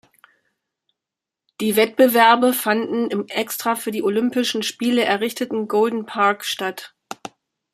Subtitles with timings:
[1.59, 6.95] Die Wettbewerbe fanden im extra für die Olympischen Spiele errichteten Golden Park statt.